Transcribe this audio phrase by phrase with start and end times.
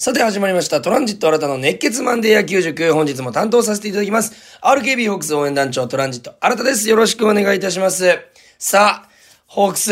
[0.00, 0.80] さて始まりました。
[0.80, 2.92] トランジット新たの熱血マンデー野球塾。
[2.92, 4.56] 本日も担当させていただきます。
[4.62, 6.88] RKB ホークス応援団長トランジット新たです。
[6.88, 8.16] よろしくお願いいたします。
[8.60, 9.08] さあ、
[9.48, 9.90] ホークス、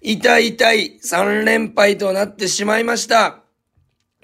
[0.00, 3.40] 痛い痛い3連敗となってしまいました。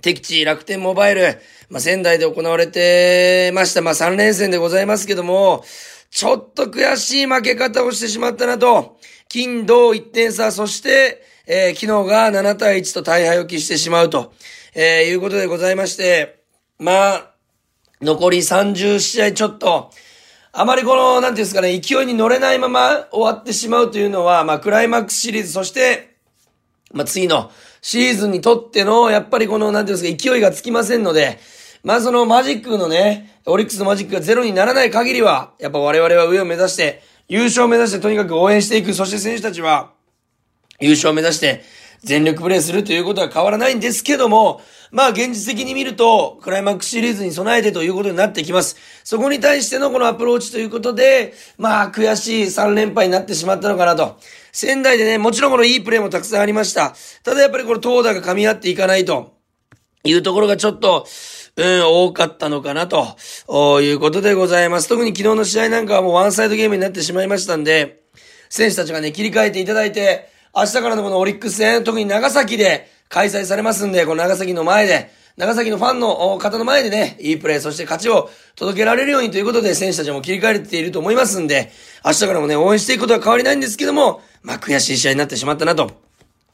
[0.01, 3.83] 敵地楽天モバイル、まあ、仙台で行われてました。
[3.83, 5.63] まあ、3連戦でございますけども、
[6.11, 8.97] ちょっと悔しい負け方をしてしまったなと。
[9.29, 14.33] 金、銅1点差、そして、えー昨日が7対1と大敗を喫してしまうと、
[14.75, 16.43] えーいうことでございまして、
[16.79, 17.31] まあ、
[18.01, 19.91] 残り30試合ちょっと、
[20.53, 26.17] あまりこの、なんていうんですかね、勢いに乗れないまま終わってしまうというのは、まあ、クライマックスシリーズ、そして、
[26.93, 27.51] まあ、次の
[27.83, 31.39] シーズンにとっての、やっぱりこの、なんていうんですか、勢いがつきませんので、
[31.83, 39.93] まあ、そのマジックのね、オリックスのマジックがゼロにならない限りは、やっぱ我々は上を目指して、優勝を目指してとにかく応援していく、そして選手たちは、
[40.81, 41.63] 優勝を目指して
[42.03, 48.77] 全力プレーするということは変わらないんですけども、まあ現実的に見ると、クライマックスシリーズに備えてということになってきます。
[49.05, 54.19] そこに対してのこのアプローチということで、まあ悔しい3連敗になってしまったのかなと。
[54.53, 56.95] 仙台でね、もちろんこのいいプレーもたくさんありました。
[57.23, 59.41] ただやっぱりこの投打が噛み合っていかないと。
[60.05, 61.07] いうところがちょっと、
[61.57, 64.89] うん、多かったのかなと、いうことでございます。
[64.89, 68.05] 特に昨日の試合なんかはもうワンサイドゲームになってしまいましたんで、
[68.49, 81.71] 選手たちがね、切り替えていただいて、明日からのこのオリックス戦、特に長崎で開催されますんで、この長崎の前で、長崎のファンの方の前でね、いいプレー、そして勝ちを届けられるようにということで、選手たちも切り替えていると思いますんで、
[82.05, 85.91] 明日からもね、応援していくことは変わりないんですけども、まあ、悔しい試合になってしまったなと。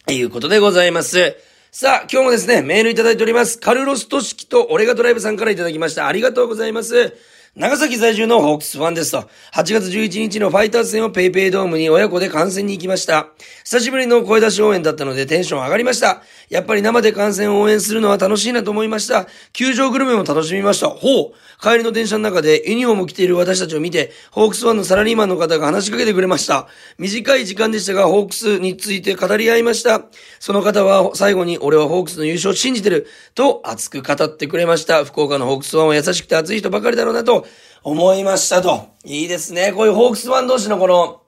[0.09, 1.37] いうことでございます。
[1.73, 3.59] さあ、今日もですね、メールいただいております。
[3.59, 6.07] カルロストシキとオレガドライブさんからいただきました。
[6.07, 7.17] ありがとうございます。
[7.57, 13.29] 長崎在住のホークスファンですと、8月11日のファイターズ戦をペイペイドームに親子で観戦に行きました。
[13.65, 16.21] 久しぶりの声出し応援だったのでテンション上がりました。
[16.51, 19.27] やっぱり生で観戦を応援するのは楽しいなと思いました。
[19.55, 20.89] 球場グルメも楽しみました。
[20.91, 26.69] ほう帰りの電車の中でユニフォーム着ている私たちを見て、ホークスファンのサラリーマンの方が話しかけてくれました。
[26.99, 30.03] 短い時間でしたが、ホークスについて語り合いました。
[30.41, 35.07] その方は最後に、俺はホークスの優勝を信じてる、と熱く語ってくれました。
[35.07, 37.46] 福岡のホークスファンは優しくて熱い人ばかりだろうなと
[37.83, 38.89] 思いましたと。
[39.05, 39.73] いいですね。
[39.73, 41.23] こういうホークスファン同士のこの、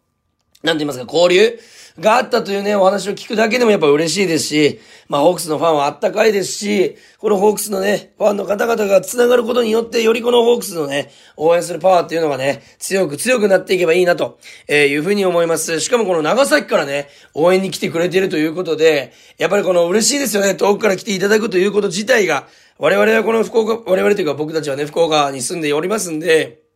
[0.62, 1.58] なんて言いますか、交流
[2.00, 14.38] があったというね、お話を聞くだけでもやっぱ嬉しいですし、まあ、ホークスのファンはあったかいですし、このホークスのね、ファンの方々が繋がることによって、よりこのホークスのね、応援するパワーっていうのがね、強く強くなっていけばいいなと、
[14.68, 15.80] えーいうふうに思います。
[15.80, 22.46] しかもこの長崎からね、応援に来てくれているということで、やっぱりこの嬉しいですよね、遠くから来ていただくということ自体が、
[22.78, 26.67] 我々はこの福岡、我々というか僕たちはね、福岡に住んでおりますんで、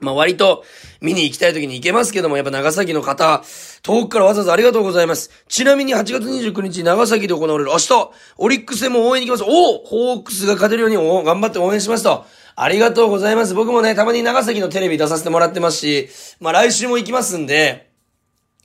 [0.00, 0.64] まあ割と
[1.00, 3.42] 見に行きたい時に行けますけども、やっぱ長崎の方、
[3.82, 5.30] 遠くからわざわざありがとうございます。
[5.48, 9.48] ちなみに8月29日長崎で行われる明日、オリックス戦も応援に行きます。
[9.48, 12.24] おおホークスが勝てるように頑張って応援しますと。
[12.54, 13.54] ありがとうございます。
[13.54, 16.08] 僕もね、たまに長崎のテレビ出させてもらってますし、
[16.40, 17.88] まあ来週も行きますんで、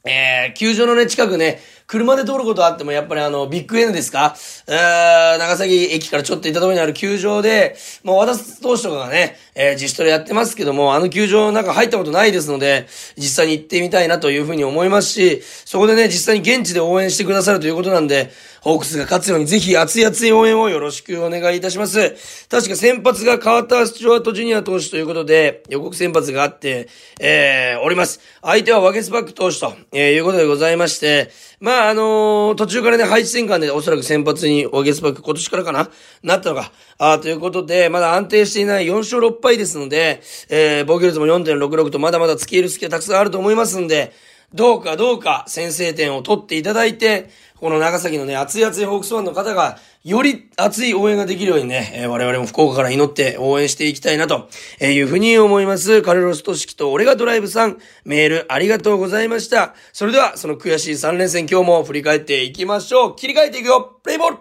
[0.06, 4.36] えー、球場のね、近くね、車で通ることあっても、やっぱりあの、ビッグ N ですか？
[4.68, 18.32] うー、長崎駅からちょっと行ったところにある球場で、もう和田投手とかがね、えー、自主トレやってますけども、あの球場の中入ったことないですので、実際に行ってみたいなというふうに思いますし、そこでね、実際に現地で応援してくださるということなんで、
[18.64, 22.48] ホークスが勝つようにぜひ熱い熱い応援をよろしくお願いいたします。
[22.48, 26.88] 確か先発が川田スチュワートジュニア投手ということで、予告先発があって、
[27.20, 28.22] えー、おります。
[28.42, 31.30] 相手はワゲスバック投手と、えー、いうことでございまして、
[31.60, 35.90] まあ、あのー途中からね、配置転換でおそらく先発にワゲスバック今年からかな
[36.24, 36.72] なったのか。
[37.00, 44.14] あーということで、まだ安定していない4勝6敗ですので、えー、防御率も4.66とまだまだ付け入る隙はたくさんあると思いますんで、
[44.54, 54.50] どうかどうか先制点を取っていただいて、この長崎のね、熱い熱いホークスファンの方が、より熱い応援ができるようにね、え我々も福岡から祈って応援していきたいなと、
[54.82, 56.02] いうふうに思います。
[56.02, 59.74] カルロスト式と俺がドライブさん、メールありがとうございました。
[59.94, 63.16] それでは、その悔しい3連戦今日も振り返っていきましょう。
[63.16, 64.38] 切り替えていくよプレイボール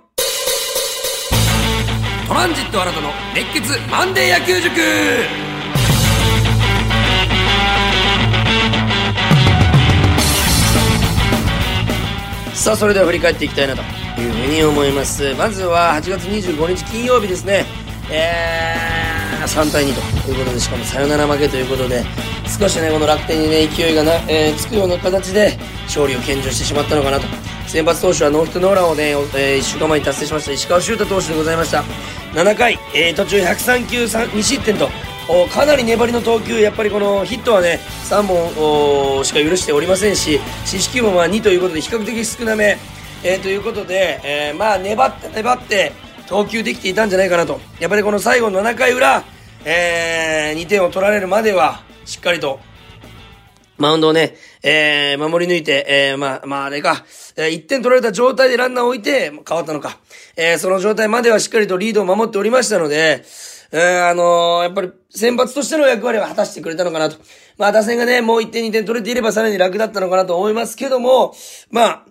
[2.27, 5.51] トランジット新たの熱血マンデー野球塾
[12.62, 13.82] さあ、それでは振り返っていきたいなと
[14.20, 15.35] いうふうに思います。
[15.35, 17.64] まずは8月25日金曜日ですね。
[18.09, 22.05] えー、3対2ということで、しかもサヨナラ負けということで、
[22.47, 27.26] 少しね、この楽天にね、勢いがな、えーつくような形で勝利を献上してしまったのかなと。
[27.67, 31.82] 先発投手はノーヒットノーランをね、えー、1週間前に達成しました石川修太投手でございました。
[32.35, 34.88] 7回、えー途中103球3 2失点と、
[35.51, 37.81] かなり粘りの投球、やっぱりこのヒットはね、
[38.11, 42.77] 3本しか許しておりませんし、四死球もまあ2ということで比較的少なめ、
[43.25, 45.93] えーということで、えーまあ粘って粘って、
[46.27, 47.61] 投球できていたんじゃないかなと。
[47.79, 49.23] やっぱりこの最後の7回裏、
[49.65, 52.59] えー、2点を取られるまでは、しっかりと、
[53.79, 57.05] マウンドをね、えー、守り抜いて、えー、まあ、まあ、あれか、
[57.37, 59.99] えー、1点取られた状態でランナーを置いて、変わったのか。
[60.37, 63.25] えー、その状態まではしっかりとリードを守っておりましたので、
[63.73, 67.17] えー、あのー、やっぱり、先発としての役割は果たしてくれたのかなと。
[67.57, 71.35] まあ、打線がね、もう1点2点取れていればさらに楽だったのかなと思いますけども、
[71.71, 72.05] まあ、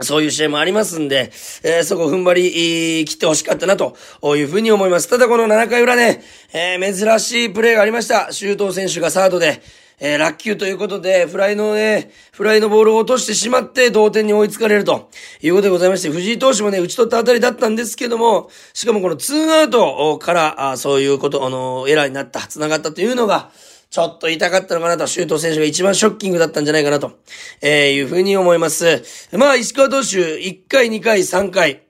[0.00, 1.32] そういう試合もありますんで、
[1.64, 3.96] えー、そこ踏ん張り、切ってほしかったな、と
[4.36, 5.08] いうふうに思います。
[5.08, 6.22] ただこの7回裏ね、
[6.52, 8.30] えー、珍しいプレーがありました。
[8.30, 9.62] 周東選手がサードで、
[10.00, 15.10] えー、落球ということで、フライのね、フライのボールを落としてしまって同点に追いつかれると。
[15.42, 23.50] いうことでございまして、藤井投手もね、打ち取ったあたりだったんですけども、しかもこのツーアウトから、あそういうこと、あの、エラーになった、繋がったというのが、
[23.90, 27.18] ちょっと痛かったのかなと、周東選手が一番ショッキングだったんじゃないかなと、
[27.62, 29.02] えー、いうふうに思います。
[29.32, 31.87] まあ、石川投手、1回、2回、3回、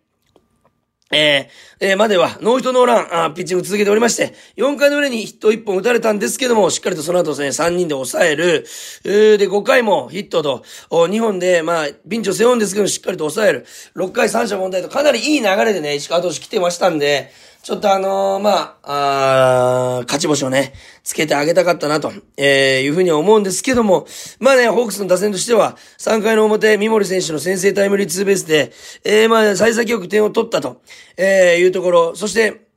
[1.11, 8.67] えー、えー、までは、ノーヒットノーラン、あピッチング続けておりまして、4回の裏にヒット1本打たれたんですけども、しっかりとその後ですね、3人で抑える、
[9.05, 13.67] えーで、5回もヒットと、2本で、まあ、ピンチを背負うんですけどしっかりと抑える。
[13.97, 17.33] 6回三者問題と、かなりいい流れでね、石川投手来てましたんで、
[17.63, 20.73] ちょっとあのー、まあ、あ勝ち星をね、
[21.03, 24.07] つけてあげたかったなと、えー、いうふうに思うんですけども、
[24.41, 28.73] まあね、ホークスの打線としては、3回の表、三森選手の先制タイムリーツーベースで、
[29.05, 30.83] えー、まあ、幸先よく点を取ったと、
[31.17, 32.68] えー、いうところ、そして、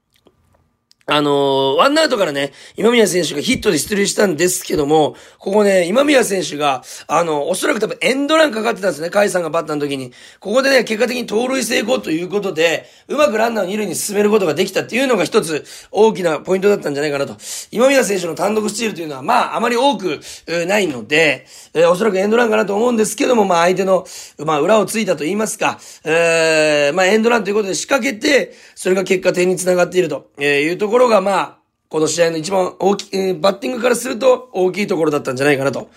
[1.12, 10.14] あのー、ワンアウトからね、今宮選手がヒットで出塁したんですけども、ここね、今宮選手が、あの、おそらく多分エンドランかかってたんですね、カイさんがバッターの時に。
[10.40, 17.36] ここでね、結果的に盗塁成功ということで、うまくランナーを二塁に進めることができたっていうのが一つ大きなポイントだったんじゃないかなと。
[17.72, 20.22] 今宮選手の単独スチールというのは、まあ、あまり多く
[20.66, 24.06] ないので、えー、おそらくエンドランかなと思うんですけども、まあ、相手の、
[24.46, 31.58] まあ、裏をついたと言いますか、えー、まあ、エンドランということで仕掛けて、それが結果点につながっているとえいうところろが、まあ、
[31.90, 35.90] この試合の一番大きい、えー、バッティングからすると大きいところだったんじゃないかなと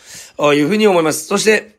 [0.55, 1.27] いうふうに思います。
[1.27, 1.79] そして、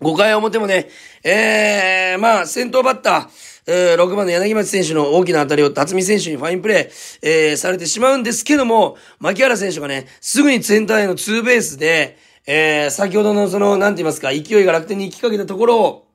[0.00, 0.88] 5回表もね、
[1.22, 3.28] えー、まあ、先頭バッター、
[3.66, 16.09] えー、6番の柳町選手の大きな当たりを辰巳選手にファインプレー、えー、されてしまうんですけども、牧原選手がね、すぐにセンターへのツーベースで、えー、先ほどのその、なんて言いますか、勢いが楽天に行きかけたところを、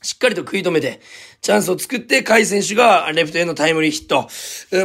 [0.00, 1.00] しっかりと食い止めて、
[1.40, 4.28] チャンスを作って、甲斐選手がレフトへのタイムリーヒット。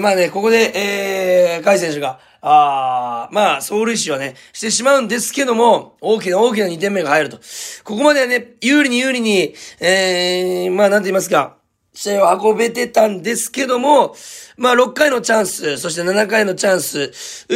[0.02, 7.38] まあね、ここで、えー、甲斐選手が、あまあ、走塁死はね、してしまうんですけども、大きな大きな2点目が入ると。
[7.84, 11.58] ここまではね、有利に有利に、えー、まあ、なんて言いますか、
[11.94, 14.16] 試合を運べてたんですけども、
[14.58, 17.12] まあ6回のチャンス、そして7回のチャンス、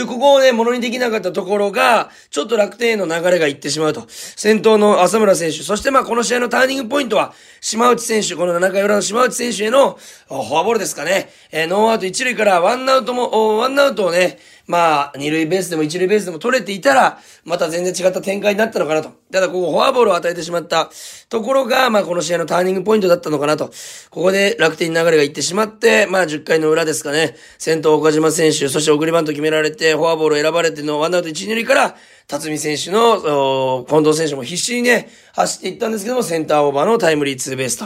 [0.07, 4.05] ここをね、ものにできなかったところが、ちょっと楽天への流れがいってしまうと。
[4.07, 11.29] 先頭の浅村選手、そしてまあこの試合のターニングポイントは、島内選手、この7回裏の島内選手へのフォアボールですかね。
[11.51, 19.11] えー、ノーアウト1塁からワンアウトも、ワンアウトをね、まあ、二塁ベースでも一塁ベースでも取れていたら、また全然違った展開になったのかなと。
[19.31, 20.89] ただ、ここフォアボールを与えてしまった
[21.29, 23.71] ところが、まあ、この試合のターニングポイントだったのかなと。
[24.09, 27.35] ここで楽天に流れがいってしまって、まあ、10回の裏ですかね。
[27.59, 31.95] 先頭岡島選手、そして送りバント決められて、フォアボールを選ばれてのワンアウト1、2塁から、
[32.27, 37.85] 辰巳選手の、近藤選手も必死にね、走っていったんですけども、センターオーバーのタイムリーツーベースと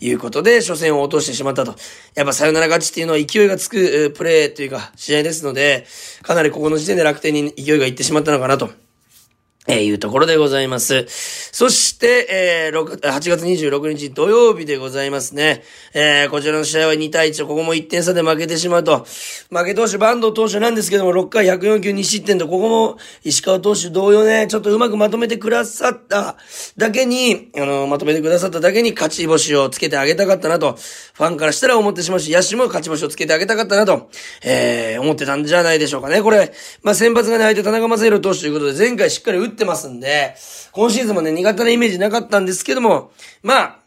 [0.00, 1.74] いうことで、初戦を落としてしまったと。
[2.14, 5.86] やっぱサヨナラ勝ちっていうのは勢いがつくプレーというか、試合ですので、
[6.22, 8.70] かなりここの時点で楽天に勢いがいってしまったのかなと。
[9.68, 11.06] えー、いうところでございます。
[11.52, 15.62] そして、えー、6 8月26日土曜日でございますね。
[15.94, 19.06] えー、こちらの試合は2対1、ここも1点差で負けてしまうと。
[19.50, 26.36] 負け投手、バンド投手なんですけども、6回104球2失点と、ここも石川投手同様ね、ちょっとうまくまとめてくださった
[26.76, 34.10] だけに、あの、まとめてくださっただけに勝ち星をつけてあげたかったなと、ファンからしたら思ってしまうし、野手も勝ち星をつけてあげたかったなと、
[34.42, 36.20] えー、思ってたんじゃないでしょうかね。
[36.20, 36.52] これ、
[36.82, 40.34] まあ、先発がね、相手田中正宏投手ということで、前回しっかり打ってますんで、
[40.72, 43.82] 今シーズンもね、苦手なイメージなかったんですけども、まあ、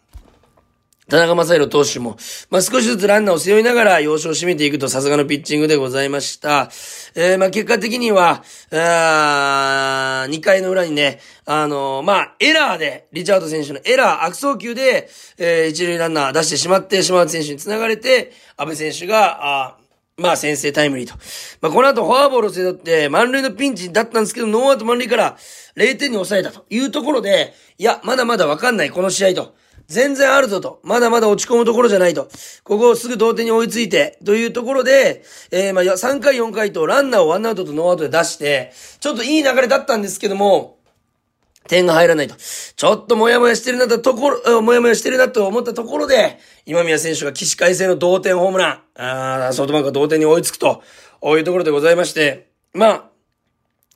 [1.08, 2.18] 田中正宏投手も、
[2.50, 6.72] まあ、少しずつランナーを背負いながら要所を締めていくとさすがのピッチングでございました。
[7.14, 15.08] えー、まあ、結果的には、あ2回の裏にね、あのー、まあ、エラーで、リチャード選手のエラー、悪送球で、
[15.38, 19.78] えー、一塁ランナー出してしまって、島内選手に繋がれて、阿部選手が、あ
[20.18, 21.14] まあ、先制タイムリーと。
[21.60, 25.38] まあ、この後、フォアボールを背負って、満塁のピンチだったんですけど、ノーアウト満塁から
[25.76, 29.56] 0点に抑えたというところで、いや、まだまだわかんない、この試合と。
[29.88, 30.80] 全然あるぞと。
[30.84, 32.30] まだまだ落ち込むところじゃないと。
[32.64, 40.78] ここをすぐ同点に追いついて、というところで、えー、まあ、3回4回とランナーをワンアウトとノーアウトで出して、ちょっといい流れだったんですけども、
[41.68, 42.36] 点が入らないと。
[42.36, 50.84] ちょっともやもやしてるなとところ、もやもやしてるなと思ったところで、今宮選手が起死回生の同点ホームラン、あソフトバンクが同点に追いつくと、
[51.20, 53.10] こういうところでございまして、まあ、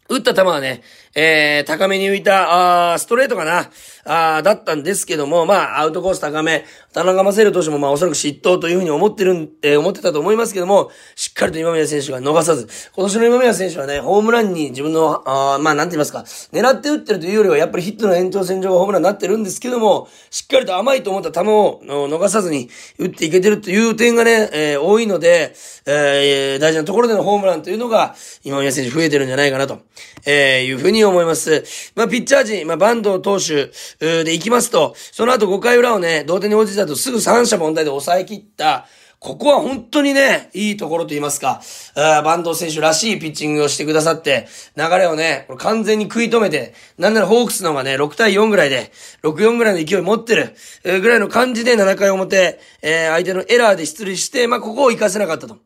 [0.09, 0.81] 打った球はね、
[1.15, 3.69] えー、高めに浮いた、あストレートかな、
[4.05, 25.53] あだったんですけども、まあ、アウトコース高め、田中正宏投手もまあ、おそらく失投というふうに思ってるん、えー、思ってたと思いますけども、しっかりと今宮選手が逃さず、今年の今宮選手はね、ホームランに自分の、あまあ、なんて言いますか、狙って打ってるというよりは、やっぱりヒットの延長線上がホームランになってるんですけども、しっかりと甘いと思った球を逃さずに打っていけてるという点がね、えー、多いので、
[25.85, 29.79] えー、大事なところでのホームランというのが、今宮選手増えてるんじゃないかなと、
[30.25, 31.63] えー、いうふうに思います。
[31.95, 38.87] まあ、ピッチャー陣、まあ、バンド投手で行きますと、その後5回裏をね、同点に落ちたとすぐ三者凡退で抑え切った、
[39.19, 41.61] ここは本当にね、いいところと言いますか、
[41.95, 50.55] あバンド選手らしいピッチングをしてくださって、流れをね、これ完全に食い止めて、なんならホークスの方がね、6対4ぐらいで、6-4ぐらいの勢い持ってる、
[51.01, 55.57] ぐらいの感じで7回表、えー、相手のエラーで出塁して、まあ、ここを活かせなかったと。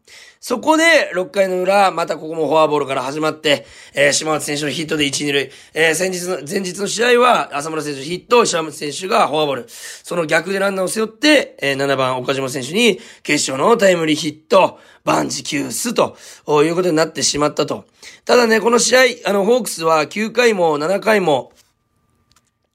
[0.45, 5.51] そこで、6回の裏、またここもフォアボールから始まって、えー、島松選手のヒットで1、2塁。
[5.73, 9.65] えー、先日の、前日の試合は、浅村選手ヒット、島松選手がフォアボール。
[9.69, 16.17] その逆でランナーを背負って、えー、7番岡島選手に、決勝のタイムリーヒット、万事休すと、
[16.61, 17.85] いうことになってしまったと。
[18.25, 21.53] ただね、この試合、あの、ホークスは9回も7回も、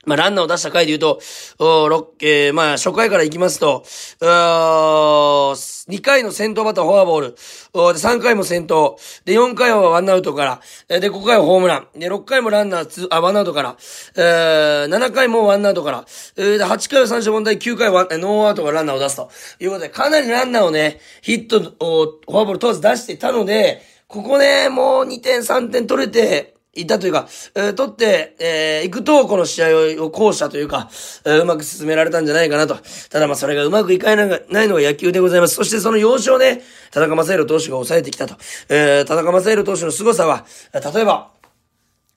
[0.06, 1.20] まあ、ランナーを出した回で言うと、
[1.58, 3.82] おえー、まあ、初回から行きますと、
[4.20, 7.36] 2回の先頭バッターフォアボール、
[7.72, 13.76] おで3回も先頭、で、4回はワンアウトから、で、5回はホームラン、で、6回もランナーあ、ワンアウトから、
[14.14, 16.04] えー、7回もワンアウトから、
[16.36, 19.30] えー、で、8回は三者問題、9回はノーアウトからランナーを出すと。
[19.58, 30.88] いうことで、かなりランナーをね、ヒットを、フォアボール問わず出していたので、ここね、もう2点3点取れて、いたというか、えー、取って、えー、行くと、この試合をを後者というか、
[31.24, 32.76] えー、うまく進められたんじゃないかなと。
[33.10, 35.54] ただまあ、それがうまくいかないのが野球でございます。
[35.54, 38.36] そしてその要所をね、田中正宏投手が抑えてきたと。
[38.68, 41.37] えー、田中正宏投手の凄さは、例えば、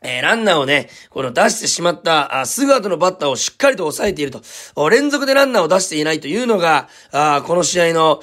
[0.03, 4.41] えー、ランナーをね、この出してしまった、あすぐ後のバッターをしっかりと抑えていると。
[4.89, 8.19] 連続でランナーを出していないというのが、あこの試合の、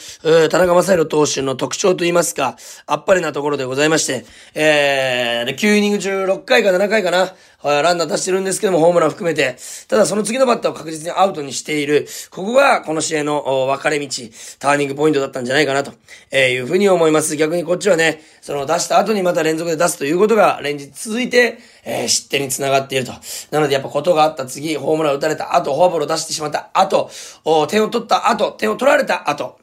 [0.50, 2.56] 田中正宏投手の特徴といいますか、
[2.86, 7.32] あっぱれなところでございまして、えー、9イニング中6回か7回かな、
[7.64, 9.56] ランナー出してるんですけども、ホームラン含めて、
[9.88, 14.06] ただその次のバッターを確実にアウトにしている、ここがこの試合の分かれ道、
[14.60, 15.92] ターニングポイントだったんじゃないかなと、
[16.30, 17.36] えいうふうに思います。
[17.36, 23.12] 逆にこっちはね、その出した後にまた連続で出すということが連日続いて、えー、失点につながっていると。
[23.50, 27.10] なのでやっぱことがあった次、ホームラン打たれた後、フォアボールを出してしまった後、
[27.68, 29.58] 点を取った後、点を取られた後、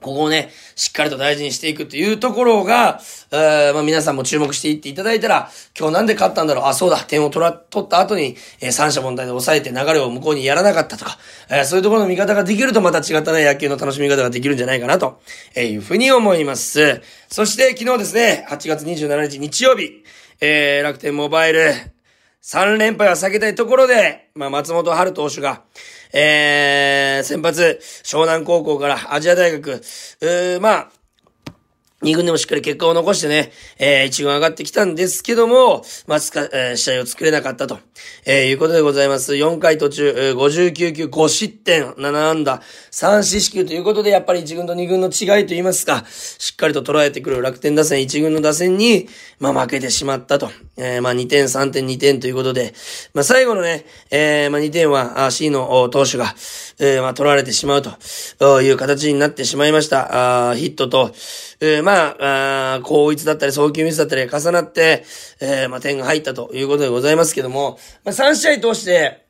[0.00, 3.00] ここをね、しっかりと大事にしていくというところが、
[3.32, 11.18] えー、まあ皆さんも注目していっていただいたら、今日なんで勝ったんだろうあ、そうだ、点を取ら、取った後に、えー、三者問題で抑えて流れを向こうにやらなかったとか、
[11.50, 15.20] えー、そういうところの見方ができるとまた違ったね、野球の楽しみ方ができるんじゃないかなと、
[15.56, 17.02] え、いうふうに思います。
[17.28, 20.04] そして昨日ですね、8月27日日曜日、
[20.40, 21.74] え、楽天モバイル、
[22.42, 25.64] 3連敗は避けたいところで、まあ松本春投手が、
[26.12, 30.90] えー、先発、湘南高校からアジア大学、うーまあ、
[32.00, 37.80] 二軍でもしっかり結果を残してね、えー、一軍上がってきたんですけども、まあ、つか、えー、試合を作れなかったと、
[38.24, 39.34] えー、いうことでございます。
[39.34, 42.62] 4回途中、えー、59球、5失点、7安打、
[42.92, 49.08] 3四死球ということで、やっぱり一軍と二軍の違いと言いますか、しっかりと捉えてくる楽天打線、一軍の打線に、
[49.40, 50.52] まあ、負けてしまったと。
[50.76, 52.74] えー、まあ、2点、3点、2点ということで、
[53.12, 56.36] まあ、最後のね、えー、まあ、2点は、あ C の投手が、
[56.78, 60.50] えー、まあ、取られてしまうという形になってしまいました。
[60.50, 61.12] あヒットと、
[61.60, 65.04] えー、まあ、あ高一だったり、送球ミスだったり重なって、
[65.40, 69.26] えー、まあ、点が入ったということでございますけども、まあ、3試合通して、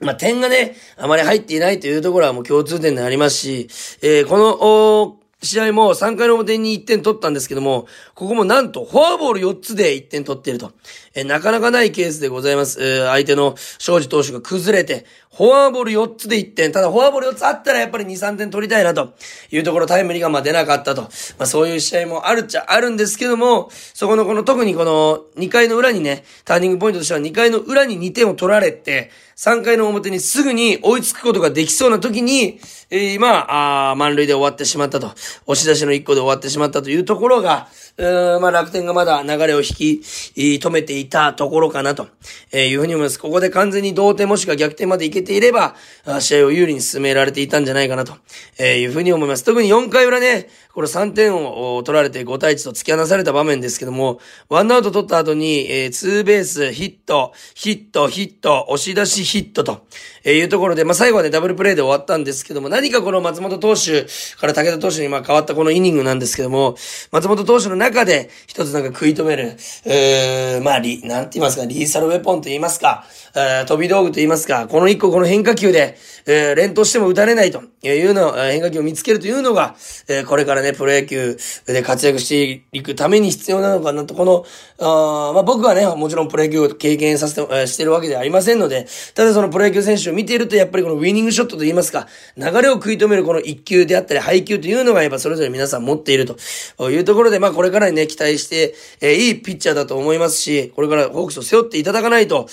[0.00, 3.68] まあ、点がね、あまり入っていないというところはもう共通点でありますし、
[4.02, 10.72] えー、この、試合も3回の表に1点取ったんですけども、ここもなんとフォアボール4つで1点取っていると。
[11.14, 12.82] えなかなかないケースでございます。
[12.82, 15.06] えー、相手の庄司投手が崩れて、
[15.36, 16.72] フォアボール4つで1点。
[16.72, 19.14] ただフォアボール4つあったらやっぱり2、3点取りたいなと
[19.50, 21.02] いうところタイムリーがまあ出なかったと。
[21.02, 21.08] ま
[21.40, 35.12] あそういう試合もあるっちゃあるんですけども、そこのこの特にこの2回の裏にね、ターニングポイントとしては2回の裏に2点を取られて、3回の表にすぐに追いつくことができそうな時に、えー、まあ、あ満塁で終わってしまったと。
[35.46, 40.00] 押し出しの1個で終わってしまったというところが、まあ楽天がまだ流れを引き、
[40.34, 42.08] 止めていたところかなと、
[42.52, 43.18] えいうふうに思います。
[43.18, 45.76] ここで完全に同点もしくは逆転までいけていれば、
[46.20, 48.14] 試合を有利に進められていたんじゃないかなと、
[48.58, 49.44] えいうふうに思います。
[49.44, 59.86] 特に4回裏ね、これ3点を取られて5対1と突き放された場面ですけども、ワンアウト取った後に、えー、ツーベース、ヒット、ヒット、ヒット、押し出しヒットと、
[60.24, 66.74] えいうところで、まあ、最後はね、ダブルプレイで終わったんですけども、何かこの松本投手から武田投手にまあ変わったこのイニングなんですけども、
[67.12, 73.04] 松本投手の中で一つなんか食い止める、えー、まあ、リ、なんて言いますか、リーサルウェポンと言いますか、
[73.36, 79.76] えー、飛び道具と言いますか、この一個この変化球で、えー、連投しても打たれないというの、変化球を見つけるというのが、
[80.08, 81.36] えー、これからね、プロ野球
[81.66, 84.44] で活躍していくために必要なのかなと、この、
[84.78, 102.48] あまあ、僕はね、もちろんプロ野球を経験させて、えー、してるわけではありませんので、ただそのプロ野球選手を見ていると、やっぱりこのウィニングショットと言いますか、流れを食い止めるこの一球であったり、配球というのがやっぱそれぞれ皆さん持っているというところで、まあ、これからにね、期待して、えー、いいピッチャーだと思いますし、これからホークスを背負っていただかないと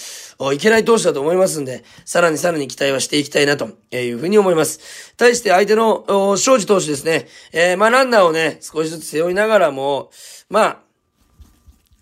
[0.53, 5.13] いけない投手だと思いますんで、さらにさらに期待はしていきたいなというふうに思います。
[5.15, 6.03] 対して相手の、
[6.35, 7.27] 庄司投手ですね。
[7.53, 10.11] えー、まあ、ランナーをね、少しずつ背負いながらも、
[10.49, 10.77] まあ、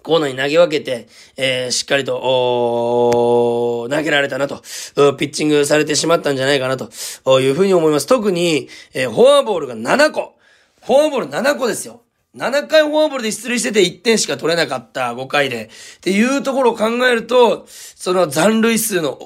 [0.02, 1.08] コーナーに投げ分けて、
[1.38, 4.62] えー、しっかりと、投げられたなと、
[5.18, 8.08] ピッチングされてしまったんじゃないかなというふうに思います。
[8.08, 10.36] 特に、えー、フォアボールが7個。
[10.84, 12.02] フォアボール7個ですよ。
[12.38, 15.72] 7回フォアボールで出塁してて1点しか取れなかった5回で。
[15.98, 19.18] っていうところを考えると、その残塁数の、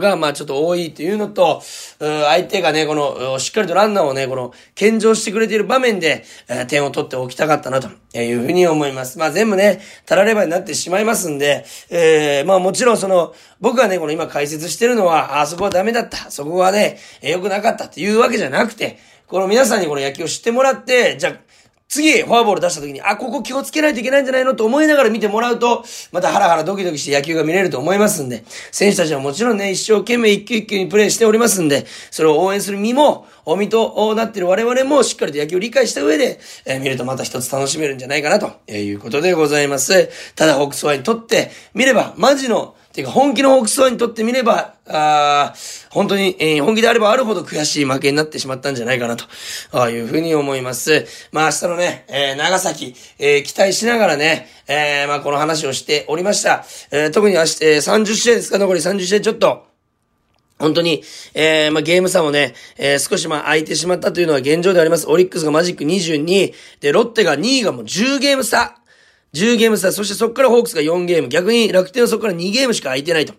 [0.00, 1.60] が、まあちょっと多いっていうのと、
[1.98, 9.18] 相手がね、この、しっかりとランナーをね、この、献上してくれている場面で、え点を取っておきたかったな、というふうに思います。
[9.18, 21.47] まあ全部ね、たらればになってしまいますんで、えー、まあもちろんその、僕がね、この今解説してるのは、あそこはダメだった、そこはね、良くなかったっていうわけじゃなくて、この皆さんにこの野球を知ってもらって、じゃあ、
[21.88, 40.10] 次、フォアボール出した時に、あ、ここ気をつけないといけないんじゃないのと思いながら見てもらうと、またハラハラドキドキして野球が見れると思いますんで、選手たちはもちろんね、一生懸命一球一球にプレーしておりますんで、それを応援する身も、お身となっている我々もしっかりと野球を理解した上で、えー、見るとまた一つ楽しめるんじゃないかなということでございます。
[40.34, 45.54] ただ、ホークスワイにとって見れば、マジのていうか、本気のホークスワイにとってみれば、あ
[45.90, 49.24] 本当に、えー、本気であればあるほど悔しい負けになってしまったんじゃないかなと、
[49.70, 51.06] あいうふうに思います。
[51.30, 56.64] まあ明日のね、えー、長崎、えー、期待しながらね、えーまあこの話をしておりました。
[56.90, 59.66] えー特に明日、え30試合ですか、残り30試合ちょっと、
[60.58, 65.08] 本当に、えー、まあ、ゲーム差もね、えー、少しま、空いてしまったというのは現状であります。
[65.08, 68.77] オリックスがマジック22、で、ロッテが2位がもう10ゲーム差。
[69.34, 73.34] 10ゲーム差、そしてそこからホークスが4ゲーム、逆に楽天はそこから2ゲームしか空いてないと、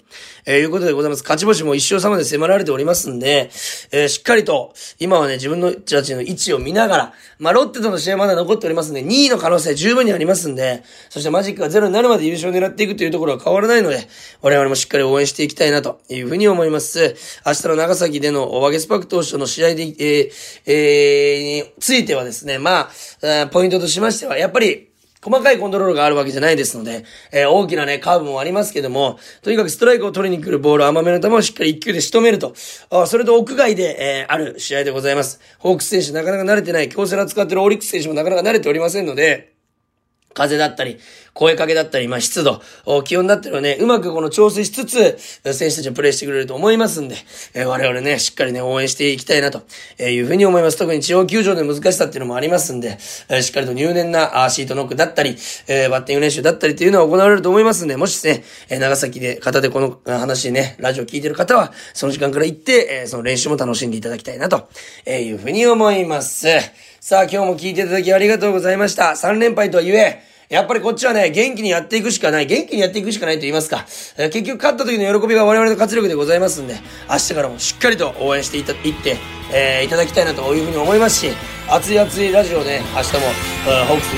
[0.45, 1.23] えー、いうことでございます。
[1.23, 3.49] 勝ち星も一勝差まで迫られておりますんで、
[3.91, 14.07] えー、しっかりと、今はね、自分のたちの位置を見ながら、まあ、ロッテとの試合まだ残っておりますんで、2位の可能性十分にありますんで、そしてマジックがゼロになるまで優勝を狙っていくというところは変わらないので、
[14.43, 17.15] 我々もしっかり応援していきたいなというふうに思います。
[17.45, 20.31] 明日の長崎でのワゲスパック投手との試合で、えー、
[20.67, 22.91] えー、についてはですね、ま
[23.23, 24.88] あ、ポイントとしましては、やっぱり、
[25.21, 27.03] 細かいコントロールがあるわけじゃないですので、
[27.33, 32.53] えー、大きなね、カーブもありますけども、とにかくストライクを取りに来るボール、甘めの球をしっかり1球で仕留めると、
[32.89, 35.41] あそれと屋外で、えー、ある試合でございます。
[35.57, 39.53] ホークス選手なかなか慣れてない、京セラ使ってるオリックス選手もなかなか慣れておりませんので、
[40.33, 40.99] 風だったり、
[41.39, 42.61] 声かけだったり、まあ、湿度、
[43.05, 45.17] 気温だったりはね、うまくこの調整しつつ、
[45.53, 47.15] 選手たちはプレイしてくれると思いますんで、
[47.53, 49.61] えー、我々ね、しっかりね、応援していきたいなと
[50.03, 50.77] いうふうに思います。
[50.77, 52.97] 特に地方球場で難しさっていうのもありますんで、
[53.29, 64.67] えー、しっかりと入念なシートノックだったり、えー、バッティング練習だったりっていうのは行われると思いますんで、もしね、え長崎で、方でこの話ね、ラジオ聞いてる方は、その時間から行って、えその練習も楽しんでいただきたいなと
[65.07, 66.47] いうふうに思います。
[66.99, 69.11] さあ、今日も聞いていただきありがとうございました。
[69.11, 72.47] 3連敗とは言え、やっぱりこっちはね、元気にやっていくしかない。
[72.47, 73.85] 元気にやっていくしかないと言いますか。
[74.17, 76.75] 結局勝った時の喜びが我々の活力でございますんで、
[77.07, 79.17] 明日からもしっかりと応援していた、いって、
[79.53, 81.33] えー、いただきたいなというふうに思いますし、
[81.69, 83.19] 熱い熱いラジオね、明日も、
[83.89, 84.15] ホークス、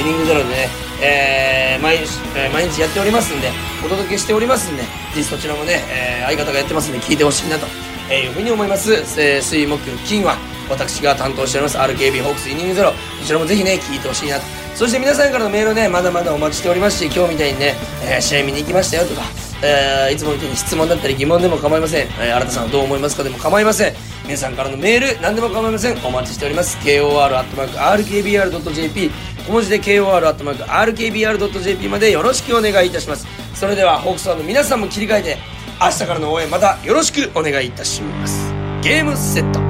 [0.00, 0.68] イニングゼロでね、
[1.02, 3.50] えー、毎日、えー、毎日やっておりますんで、
[3.84, 7.66] お届けしておりますんで、ぜひそちらもね、えー、相方がやってますんで聞いてほしいなと、
[8.10, 8.94] いうふうに思います。
[9.20, 10.38] えー、水木金は、
[10.70, 14.44] 私が担当しております RKB ホークスイニングゼロ、こちらもぜひね、聞いてほしいなと。
[14.74, 19.22] そして皆さんからのメールね、まだまだお待ちしておりますし、今日みたいにね、えー、試合見に行きましたよとか、
[19.62, 22.06] えー、いつもみたいに質問だったり疑問でも構いません。
[22.06, 23.22] えー、新田さんはどう思いますか？
[23.24, 23.92] でも構いません。
[24.24, 25.98] 皆さんからのメール、何でも構いません。
[26.06, 26.78] お待ちしております。
[26.78, 29.10] kor.rkbr.jp
[29.46, 33.26] 小文字で kor.rkbr.jp までよろしくお願いいたします。
[33.54, 35.36] それでは、ホークスファンの皆さんも切り替えて、
[35.82, 38.54] 明日からの応援またよろしくお願いいたします。
[38.82, 39.69] ゲームセット